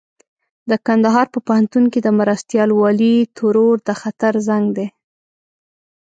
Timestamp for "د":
0.69-0.71, 2.03-2.07, 3.87-3.89